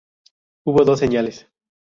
[0.65, 1.47] Hubo dos señales.